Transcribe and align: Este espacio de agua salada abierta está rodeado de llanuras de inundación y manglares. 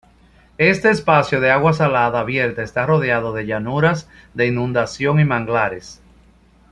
Este 0.57 0.89
espacio 0.89 1.39
de 1.41 1.51
agua 1.51 1.73
salada 1.73 2.21
abierta 2.21 2.63
está 2.63 2.87
rodeado 2.87 3.33
de 3.33 3.45
llanuras 3.45 4.09
de 4.33 4.47
inundación 4.47 5.19
y 5.19 5.25
manglares. 5.25 6.01